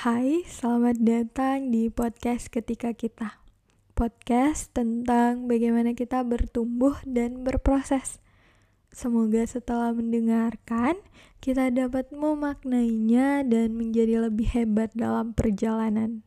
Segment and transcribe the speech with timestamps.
[0.00, 3.36] Hai, selamat datang di podcast Ketika Kita.
[3.92, 8.16] Podcast tentang bagaimana kita bertumbuh dan berproses.
[8.88, 10.96] Semoga setelah mendengarkan,
[11.44, 16.24] kita dapat memaknainya dan menjadi lebih hebat dalam perjalanan.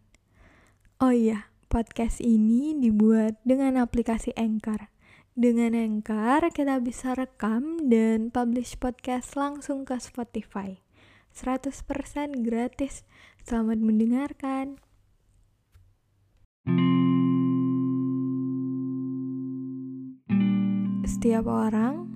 [1.01, 4.93] Oh iya, podcast ini dibuat dengan aplikasi Anchor.
[5.33, 10.82] Dengan Anchor, kita bisa rekam dan publish podcast langsung ke Spotify.
[11.33, 13.01] 100% gratis.
[13.41, 14.77] Selamat mendengarkan.
[21.03, 22.07] Setiap orang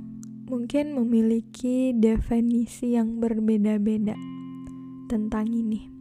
[0.47, 4.15] mungkin memiliki definisi yang berbeda-beda
[5.11, 5.91] tentang ini.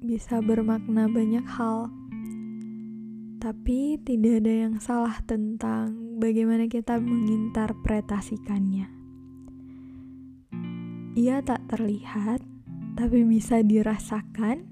[0.00, 1.92] Bisa bermakna banyak hal,
[3.36, 8.99] tapi tidak ada yang salah tentang bagaimana kita menginterpretasikannya.
[11.20, 12.40] Ia tak terlihat,
[12.96, 14.64] tapi bisa dirasakan.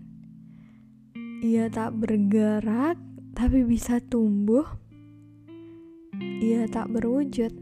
[1.45, 2.97] Ia tak bergerak,
[3.37, 4.65] tapi bisa tumbuh.
[6.41, 7.53] Ia tak berwujud,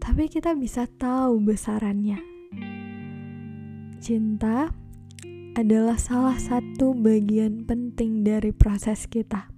[0.00, 2.16] tapi kita bisa tahu besarannya.
[4.00, 4.72] Cinta
[5.52, 9.52] adalah salah satu bagian penting dari proses kita.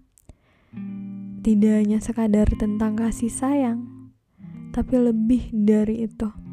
[1.39, 4.11] Tidak hanya sekadar tentang kasih sayang,
[4.75, 6.46] tapi lebih dari itu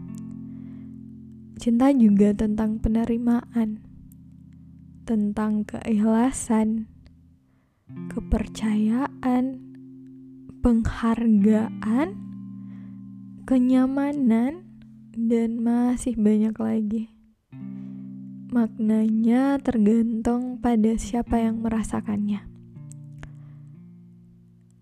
[1.64, 3.80] Cinta juga tentang penerimaan,
[5.08, 6.92] tentang keikhlasan,
[8.12, 9.64] kepercayaan,
[10.60, 12.20] penghargaan,
[13.48, 14.68] kenyamanan,
[15.16, 17.04] dan masih banyak lagi.
[18.52, 22.44] Maknanya tergantung pada siapa yang merasakannya.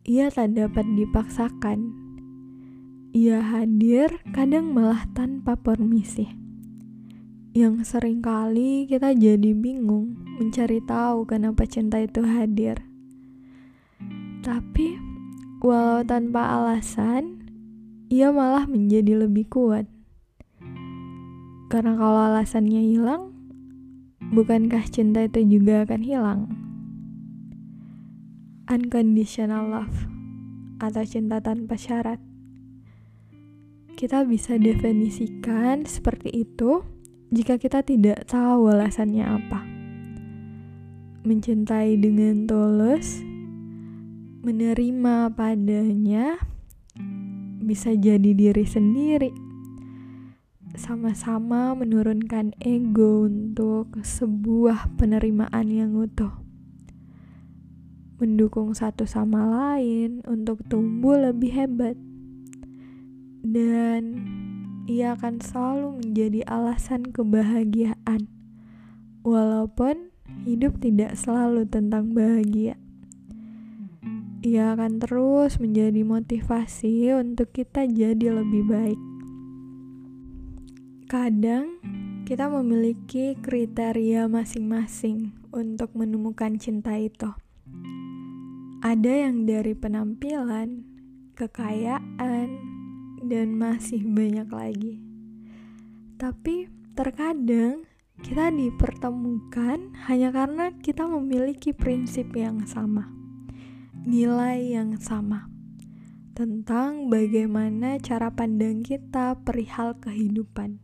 [0.09, 1.93] Ia tak dapat dipaksakan.
[3.13, 6.41] Ia hadir kadang malah tanpa permisi
[7.51, 12.79] yang sering kali kita jadi bingung mencari tahu kenapa cinta itu hadir.
[14.39, 14.95] Tapi,
[15.59, 17.43] walau tanpa alasan,
[18.07, 19.83] ia malah menjadi lebih kuat.
[21.67, 23.35] Karena kalau alasannya hilang,
[24.31, 26.41] bukankah cinta itu juga akan hilang?
[28.71, 30.07] Unconditional love
[30.79, 32.23] atau cinta tanpa syarat.
[33.99, 36.90] Kita bisa definisikan seperti itu
[37.31, 39.63] jika kita tidak tahu alasannya apa.
[41.23, 43.23] Mencintai dengan tulus,
[44.43, 46.35] menerima padanya,
[47.63, 49.31] bisa jadi diri sendiri.
[50.75, 56.35] Sama-sama menurunkan ego untuk sebuah penerimaan yang utuh.
[58.19, 61.95] Mendukung satu sama lain untuk tumbuh lebih hebat.
[63.41, 64.03] Dan
[64.91, 68.27] ia akan selalu menjadi alasan kebahagiaan,
[69.23, 70.11] walaupun
[70.43, 72.75] hidup tidak selalu tentang bahagia.
[74.43, 79.01] Ia akan terus menjadi motivasi untuk kita jadi lebih baik.
[81.07, 81.79] Kadang
[82.27, 87.31] kita memiliki kriteria masing-masing untuk menemukan cinta itu.
[88.83, 90.83] Ada yang dari penampilan,
[91.37, 92.70] kekayaan,
[93.25, 94.93] dan masih banyak lagi.
[96.17, 97.85] Tapi terkadang
[98.21, 103.09] kita dipertemukan hanya karena kita memiliki prinsip yang sama,
[104.05, 105.49] nilai yang sama
[106.37, 110.79] tentang bagaimana cara pandang kita perihal kehidupan.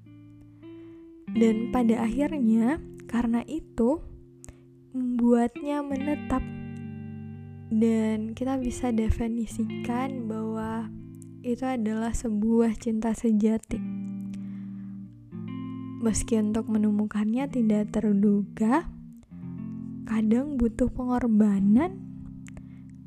[1.38, 4.02] Dan pada akhirnya, karena itu
[4.92, 6.42] membuatnya menetap,
[7.70, 10.88] dan kita bisa definisikan bahwa
[11.48, 13.80] itu adalah sebuah cinta sejati.
[16.04, 18.92] Meski untuk menemukannya tidak terduga,
[20.04, 22.04] kadang butuh pengorbanan,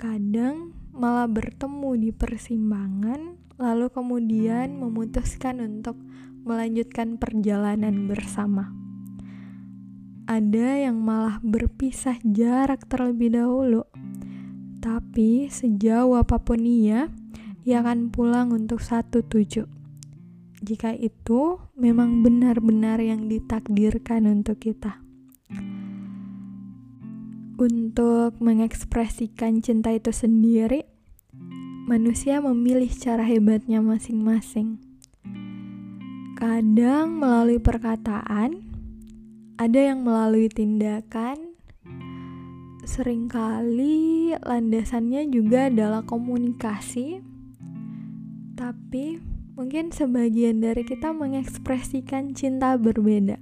[0.00, 6.00] kadang malah bertemu di persimpangan, lalu kemudian memutuskan untuk
[6.40, 8.72] melanjutkan perjalanan bersama.
[10.24, 13.84] Ada yang malah berpisah jarak terlebih dahulu,
[14.80, 17.12] tapi sejauh apa pun ia,
[17.64, 19.68] ia akan pulang untuk satu tujuh.
[20.60, 25.00] Jika itu memang benar-benar yang ditakdirkan untuk kita.
[27.60, 30.88] Untuk mengekspresikan cinta itu sendiri,
[31.84, 34.80] manusia memilih cara hebatnya masing-masing.
[36.40, 38.64] Kadang melalui perkataan,
[39.60, 41.52] ada yang melalui tindakan,
[42.88, 47.29] sering kali landasannya juga adalah komunikasi
[48.60, 49.16] tapi
[49.56, 53.40] mungkin sebagian dari kita mengekspresikan cinta berbeda.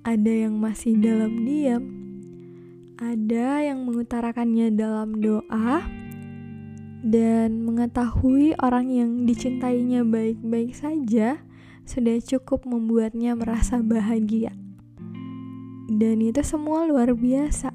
[0.00, 1.84] ada yang masih dalam diam,
[2.96, 5.84] ada yang mengutarakannya dalam doa,
[7.04, 11.44] dan mengetahui orang yang dicintainya baik-baik saja
[11.84, 14.56] sudah cukup membuatnya merasa bahagia.
[15.92, 17.74] Dan itu semua luar biasa.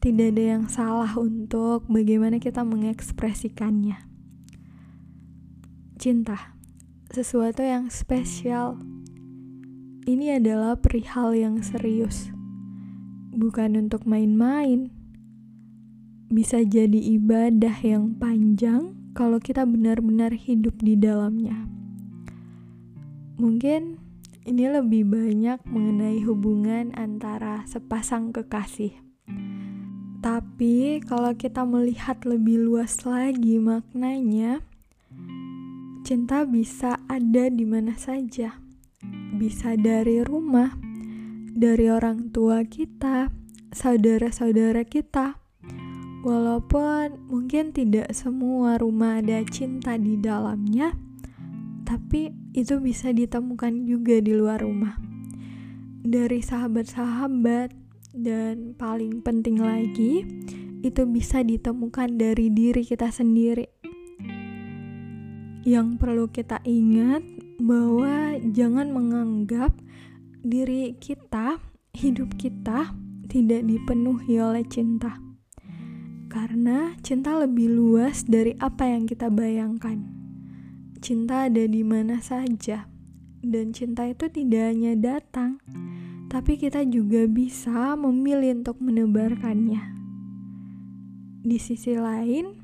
[0.00, 4.09] Tidak ada yang salah untuk bagaimana kita mengekspresikannya.
[6.00, 6.56] Cinta,
[7.12, 8.80] sesuatu yang spesial.
[10.08, 12.32] Ini adalah perihal yang serius,
[13.36, 14.88] bukan untuk main-main.
[16.32, 21.68] Bisa jadi ibadah yang panjang kalau kita benar-benar hidup di dalamnya.
[23.36, 24.00] Mungkin
[24.48, 28.96] ini lebih banyak mengenai hubungan antara sepasang kekasih
[30.20, 34.60] tapi kalau kita melihat lebih luas lagi maknanya,
[36.10, 38.58] cinta bisa ada di mana saja.
[39.38, 40.74] Bisa dari rumah,
[41.54, 43.30] dari orang tua kita,
[43.70, 45.38] saudara-saudara kita.
[46.26, 50.98] Walaupun mungkin tidak semua rumah ada cinta di dalamnya,
[51.86, 54.98] tapi itu bisa ditemukan juga di luar rumah.
[56.02, 57.70] Dari sahabat-sahabat,
[58.18, 60.26] dan paling penting lagi,
[60.82, 63.79] itu bisa ditemukan dari diri kita sendiri.
[65.60, 67.20] Yang perlu kita ingat
[67.60, 69.76] bahwa jangan menganggap
[70.40, 71.60] diri kita,
[71.92, 72.96] hidup kita
[73.28, 75.20] tidak dipenuhi oleh cinta.
[76.32, 80.00] Karena cinta lebih luas dari apa yang kita bayangkan.
[81.04, 82.88] Cinta ada di mana saja,
[83.40, 85.60] dan cinta itu tidak hanya datang,
[86.28, 89.80] tapi kita juga bisa memilih untuk menebarkannya.
[91.40, 92.59] Di sisi lain,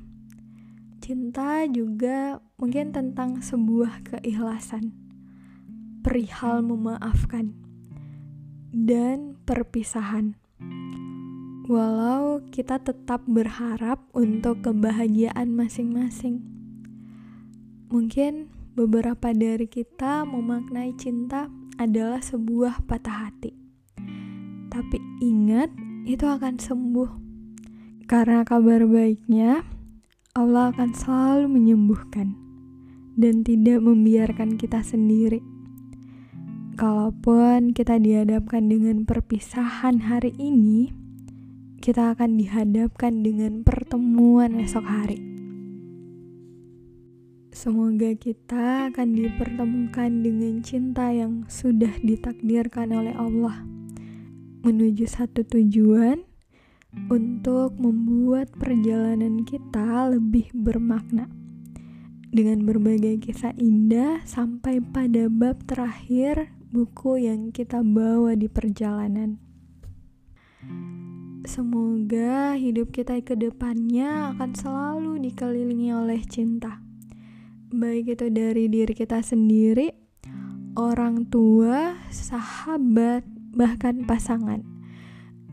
[1.07, 4.91] cinta juga mungkin tentang sebuah keikhlasan,
[6.03, 7.55] perihal memaafkan,
[8.75, 10.35] dan perpisahan.
[11.63, 16.43] Walau kita tetap berharap untuk kebahagiaan masing-masing,
[17.87, 21.47] mungkin beberapa dari kita memaknai cinta
[21.79, 23.55] adalah sebuah patah hati.
[24.67, 25.71] Tapi ingat,
[26.03, 27.11] itu akan sembuh.
[28.11, 29.76] Karena kabar baiknya,
[30.37, 32.37] Allah akan selalu menyembuhkan
[33.17, 35.41] dan tidak membiarkan kita sendiri.
[36.77, 40.93] Kalaupun kita dihadapkan dengan perpisahan hari ini,
[41.81, 45.25] kita akan dihadapkan dengan pertemuan esok hari.
[47.49, 53.65] Semoga kita akan dipertemukan dengan cinta yang sudah ditakdirkan oleh Allah
[54.61, 56.26] menuju satu tujuan
[57.07, 61.27] untuk membuat perjalanan kita lebih bermakna
[62.31, 69.39] dengan berbagai kisah indah sampai pada bab terakhir buku yang kita bawa di perjalanan.
[71.47, 76.87] Semoga hidup kita ke depannya akan selalu dikelilingi oleh cinta
[77.71, 79.91] baik itu dari diri kita sendiri,
[80.79, 84.76] orang tua, sahabat, bahkan pasangan.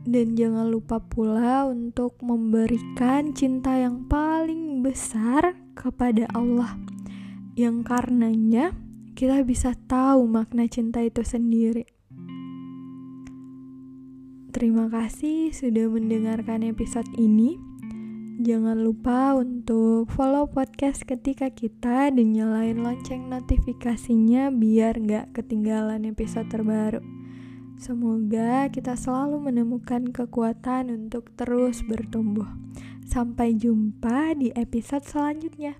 [0.04, 6.76] Dan jangan lupa pula untuk memberikan cinta yang paling besar kepada Allah,
[7.56, 8.76] yang karenanya
[9.16, 11.88] kita bisa tahu makna cinta itu sendiri.
[14.54, 17.58] Terima kasih sudah mendengarkan episode ini.
[18.44, 26.50] Jangan lupa untuk follow podcast ketika kita dan nyalain lonceng notifikasinya biar nggak ketinggalan episode
[26.50, 27.23] terbaru.
[27.74, 32.46] Semoga kita selalu menemukan kekuatan untuk terus bertumbuh.
[33.04, 35.76] Sampai jumpa di episode selanjutnya.